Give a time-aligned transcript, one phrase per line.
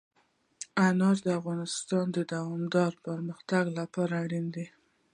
[0.87, 4.67] انار د افغانستان د دوامداره پرمختګ لپاره اړین دي.